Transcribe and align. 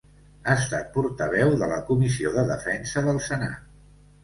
Ha 0.45 0.53
estat 0.61 0.89
portaveu 0.95 1.53
de 1.61 1.69
la 1.73 1.77
Comissió 1.91 2.33
de 2.39 2.47
Defensa 2.55 3.07
del 3.11 3.23
Senat. 3.31 3.73